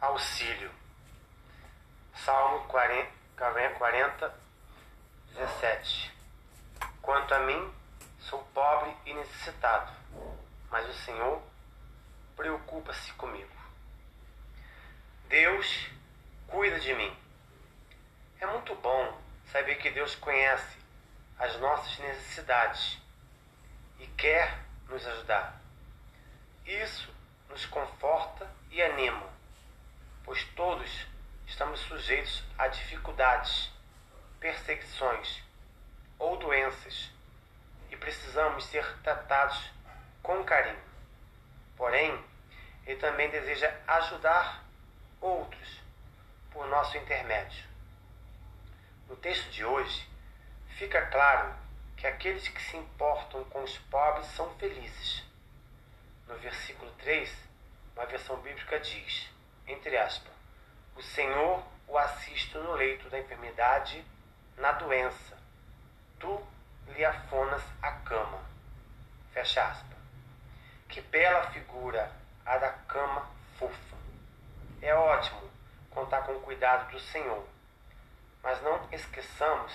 auxílio. 0.00 0.70
Salmo 2.14 2.66
40, 2.68 3.10
40 3.78 4.34
17. 5.34 6.12
Quanto 7.00 7.34
a 7.34 7.38
mim, 7.40 7.74
sou 8.18 8.42
pobre 8.52 8.94
e 9.06 9.14
necessitado, 9.14 9.90
mas 10.70 10.88
o 10.88 10.92
Senhor 11.04 11.42
preocupa-se 12.36 13.12
comigo. 13.14 13.50
Deus 15.28 15.88
cuida 16.46 16.80
de 16.80 16.94
mim. 16.94 17.16
É 18.40 18.46
muito 18.46 18.74
bom 18.76 19.20
saber 19.52 19.76
que 19.76 19.90
Deus 19.90 20.14
conhece 20.16 20.78
as 21.38 21.56
nossas 21.60 21.98
necessidades 21.98 22.98
e 23.98 24.06
quer 24.08 24.58
nos 24.88 25.06
ajudar. 25.06 25.60
Isso 26.66 27.08
nos 27.48 27.64
conforta 27.66 28.09
sujeitos 32.10 32.42
a 32.58 32.66
dificuldades, 32.66 33.70
perseguições 34.40 35.44
ou 36.18 36.36
doenças 36.38 37.08
e 37.88 37.96
precisamos 37.96 38.64
ser 38.64 38.84
tratados 38.98 39.70
com 40.20 40.42
carinho. 40.42 40.82
Porém, 41.76 42.20
ele 42.84 42.98
também 42.98 43.30
deseja 43.30 43.72
ajudar 43.86 44.64
outros 45.20 45.80
por 46.50 46.66
nosso 46.66 46.96
intermédio. 46.96 47.64
No 49.08 49.14
texto 49.14 49.48
de 49.50 49.64
hoje, 49.64 50.08
fica 50.78 51.06
claro 51.06 51.54
que 51.96 52.08
aqueles 52.08 52.48
que 52.48 52.60
se 52.60 52.76
importam 52.76 53.44
com 53.44 53.62
os 53.62 53.78
pobres 53.78 54.26
são 54.28 54.52
felizes. 54.56 55.22
No 56.26 56.36
versículo 56.38 56.90
3, 56.98 57.32
uma 57.94 58.06
versão 58.06 58.36
bíblica 58.40 58.80
diz, 58.80 59.28
entre 59.68 59.96
aspas, 59.96 60.32
o 60.96 61.02
Senhor 61.02 61.62
o 61.90 61.98
assiste 61.98 62.56
no 62.56 62.74
leito 62.74 63.10
da 63.10 63.18
enfermidade, 63.18 64.04
na 64.56 64.70
doença. 64.72 65.36
Tu 66.20 66.40
lhe 66.94 67.04
afonas 67.04 67.62
a 67.82 67.90
cama. 67.90 68.40
Fecha 69.32 69.64
aspas. 69.64 69.98
Que 70.88 71.00
bela 71.00 71.50
figura 71.50 72.12
a 72.46 72.58
da 72.58 72.68
cama 72.68 73.28
fofa. 73.58 73.96
É 74.80 74.94
ótimo 74.94 75.50
contar 75.90 76.22
com 76.22 76.32
o 76.32 76.40
cuidado 76.40 76.92
do 76.92 77.00
Senhor. 77.00 77.44
Mas 78.40 78.62
não 78.62 78.88
esqueçamos 78.92 79.72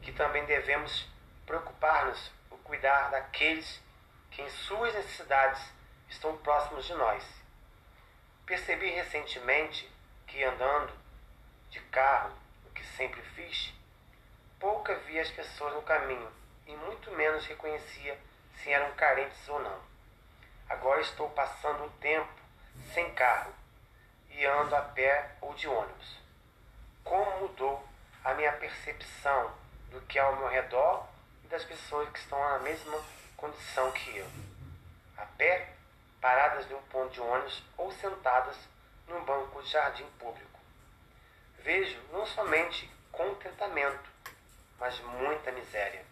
que 0.00 0.12
também 0.12 0.44
devemos 0.46 1.06
preocupar-nos 1.44 2.32
o 2.50 2.56
cuidar 2.56 3.10
daqueles 3.10 3.82
que 4.30 4.40
em 4.40 4.48
suas 4.48 4.94
necessidades 4.94 5.62
estão 6.08 6.38
próximos 6.38 6.86
de 6.86 6.94
nós. 6.94 7.22
Percebi 8.46 8.90
recentemente 8.90 9.90
que 10.26 10.42
andando 10.42 10.92
de 11.70 11.80
carro, 11.80 12.32
o 12.66 12.70
que 12.70 12.84
sempre 12.84 13.22
fiz, 13.34 13.72
pouca 14.58 14.94
via 15.06 15.22
as 15.22 15.30
pessoas 15.30 15.74
no 15.74 15.82
caminho 15.82 16.30
e 16.66 16.76
muito 16.76 17.10
menos 17.12 17.46
reconhecia 17.46 18.18
se 18.56 18.70
eram 18.70 18.92
carentes 18.94 19.48
ou 19.48 19.58
não. 19.60 19.80
Agora 20.68 21.00
estou 21.00 21.28
passando 21.30 21.84
um 21.84 21.90
tempo 21.98 22.40
sem 22.92 23.12
carro 23.14 23.52
e 24.30 24.44
ando 24.44 24.76
a 24.76 24.82
pé 24.82 25.36
ou 25.40 25.54
de 25.54 25.66
ônibus. 25.66 26.20
Como 27.02 27.40
mudou 27.40 27.84
a 28.24 28.34
minha 28.34 28.52
percepção 28.52 29.52
do 29.90 30.00
que 30.02 30.18
há 30.18 30.24
ao 30.24 30.36
meu 30.36 30.48
redor 30.48 31.08
e 31.44 31.48
das 31.48 31.64
pessoas 31.64 32.08
que 32.10 32.18
estão 32.18 32.38
na 32.38 32.58
mesma 32.60 33.02
condição 33.36 33.90
que 33.92 34.16
eu. 34.16 34.26
A 35.16 35.24
pé, 35.26 35.72
paradas 36.20 36.70
em 36.70 36.74
um 36.74 36.82
ponto 36.82 37.12
de 37.12 37.20
ônibus 37.20 37.62
ou 37.76 37.90
sentadas 37.92 38.56
num 39.08 39.24
banco 39.24 39.62
de 39.62 39.70
jardim 39.70 40.06
público. 40.18 40.49
Vejo 41.72 42.00
não 42.10 42.26
somente 42.26 42.90
contentamento, 43.12 44.10
mas 44.76 44.98
muita 44.98 45.52
miséria. 45.52 46.04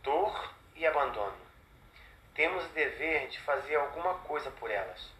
Dor 0.00 0.54
e 0.76 0.86
abandono. 0.86 1.36
Temos 2.36 2.64
o 2.64 2.68
dever 2.68 3.26
de 3.30 3.40
fazer 3.40 3.74
alguma 3.74 4.14
coisa 4.18 4.48
por 4.52 4.70
elas. 4.70 5.10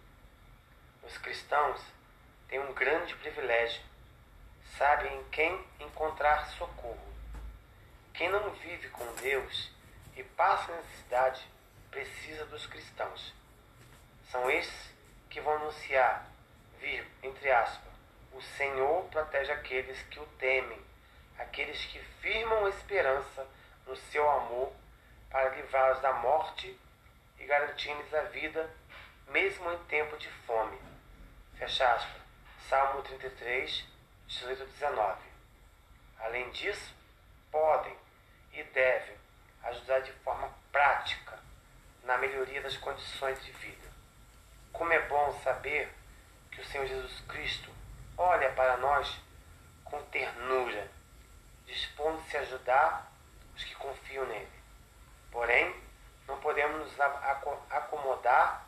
Os 1.03 1.19
cristãos 1.19 1.81
têm 2.47 2.61
um 2.61 2.73
grande 2.73 3.13
privilégio. 3.17 3.83
Sabem 4.79 5.13
em 5.19 5.25
quem 5.31 5.67
encontrar 5.81 6.47
socorro. 6.51 7.13
Quem 8.15 8.29
não 8.29 8.51
vive 8.51 8.89
com 8.91 9.05
Deus 9.15 9.73
e 10.15 10.23
passa 10.23 10.77
necessidade 10.77 11.45
precisa 11.91 12.47
dos 12.47 12.69
cristãos. 12.69 13.35
São 14.31 14.49
esses 14.49 14.95
que 15.29 15.41
vão 15.41 15.55
anunciar, 15.57 16.36
entre 17.23 17.51
aspas, 17.51 17.93
o 18.33 18.41
Senhor 18.41 19.05
protege 19.05 19.51
aqueles 19.53 20.01
que 20.03 20.21
o 20.21 20.27
temem, 20.39 20.81
aqueles 21.39 21.85
que 21.87 21.99
firmam 22.21 22.69
esperança 22.69 23.47
no 23.87 23.97
seu 23.97 24.29
amor 24.29 24.73
para 25.31 25.51
livrá-los 25.51 26.01
da 26.01 26.13
morte 26.15 26.79
e 27.39 27.45
garantir-lhes 27.45 28.15
a 28.15 28.23
vida, 28.23 28.71
mesmo 29.29 29.71
em 29.73 29.79
tempo 29.85 30.17
de 30.17 30.29
fome. 30.47 30.79
Fecha 31.59 31.93
aspas. 31.93 32.23
Salmo 32.69 33.03
33, 33.03 33.85
18 34.27 34.63
a 34.63 34.67
19. 34.67 35.21
Além 36.19 36.51
disso, 36.51 36.95
podem 37.51 37.97
e 38.53 38.63
devem 38.63 39.17
ajudar 39.65 40.01
de 40.01 40.13
forma 40.13 40.53
prática 40.73 41.39
na 42.05 42.19
melhoria 42.19 42.61
das 42.63 42.77
condições 42.77 43.43
de 43.45 43.53
vida. 43.53 43.89
Como 44.73 44.93
é 44.93 45.01
bom 45.09 45.33
saber 45.43 45.93
que 46.57 46.63
o 46.63 46.65
Senhor 46.65 46.87
Jesus 46.87 47.21
Cristo 47.29 47.71
olha 48.17 48.51
para 48.53 48.79
nós 48.79 49.21
com 49.85 50.03
ternura, 50.05 50.91
dispondo-se 51.67 52.35
a 52.35 52.41
ajudar 52.41 53.13
os 53.55 53.63
que 53.63 53.75
confiam 53.75 54.25
nele. 54.25 54.49
Porém, 55.31 55.75
não 56.27 56.41
podemos 56.41 56.81
nos 56.81 56.99
acomodar 57.71 58.67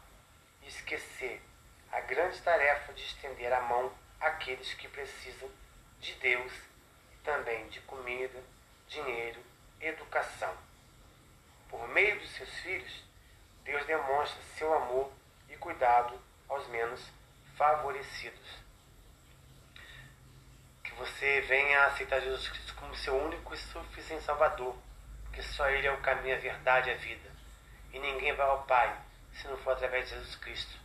e 0.63 0.69
esquecer 0.69 1.43
a 1.91 2.01
grande 2.01 2.39
tarefa 2.43 2.93
de 2.93 3.03
estender 3.03 3.51
a 3.55 3.63
mão 3.63 3.91
àqueles 4.21 4.75
que 4.75 4.87
precisam 4.87 5.51
de 5.99 6.13
Deus 6.17 6.53
e 7.11 7.17
também 7.25 7.69
de 7.69 7.81
comida, 7.81 8.39
dinheiro, 8.87 9.43
educação. 9.81 10.55
Por 11.71 11.89
meio 11.89 12.21
dos 12.21 12.31
seus 12.33 12.51
filhos, 12.59 13.03
Deus 13.65 13.87
demonstra 13.87 14.43
seu 14.59 14.75
amor 14.75 15.11
e 15.49 15.57
cuidado 15.57 16.21
aos 16.51 16.67
menos 16.69 17.01
favorecidos. 17.59 18.49
Que 20.85 20.95
você 20.95 21.41
venha 21.43 21.87
aceitar 21.87 22.21
Jesus 22.21 22.49
Cristo 22.49 22.75
como 22.77 22.95
seu 22.95 23.15
único 23.17 23.53
e 23.53 23.59
suficiente 23.59 24.25
Salvador, 24.25 24.75
porque 25.25 25.43
só 25.43 25.69
Ele 25.69 25.89
é 25.89 25.93
o 25.93 26.01
caminho, 26.01 26.37
a 26.37 26.39
verdade 26.39 26.89
e 26.89 26.93
a 26.93 26.97
vida. 26.97 27.31
E 27.93 27.99
ninguém 27.99 28.33
vai 28.35 28.47
ao 28.47 28.63
Pai 28.63 28.97
se 29.35 29.47
não 29.49 29.57
for 29.59 29.73
através 29.73 30.09
de 30.09 30.15
Jesus 30.15 30.37
Cristo. 30.37 30.79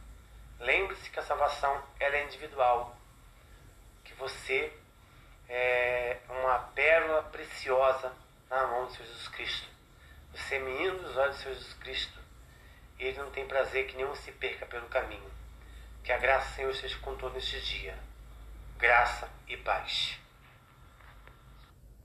Lembre-se 0.59 1.09
que 1.09 1.19
a 1.19 1.23
salvação 1.23 1.84
ela 2.00 2.16
é 2.16 2.25
individual, 2.25 2.97
que 4.03 4.13
você 4.16 4.73
é 5.47 6.19
uma 6.29 6.59
pérola 6.73 7.23
preciosa 7.23 8.13
na 8.50 8.67
mão 8.67 8.88
de 8.88 8.97
Jesus 8.97 9.28
Cristo. 9.28 9.67
Você 10.34 10.55
é 10.55 10.59
menino 10.59 10.97
dos 11.00 11.16
olhos 11.16 11.38
de 11.38 11.44
Jesus 11.44 11.73
Cristo. 11.75 12.19
Ele 12.97 13.17
não 13.17 13.29
tem 13.31 13.47
prazer 13.47 13.88
que 13.88 13.95
nenhum 13.95 14.16
se 14.16 14.31
perca 14.31 14.66
pelo 14.66 14.88
caminho. 14.88 15.31
Que 16.03 16.12
a 16.12 16.18
graça 16.18 16.50
do 16.50 16.56
Senhor 16.56 16.72
esteja 16.72 16.97
com 17.00 17.16
todos 17.16 17.36
nestes 17.36 17.66
dias. 17.66 17.96
Graça 18.78 19.30
e 19.47 19.56
paz. 19.56 20.22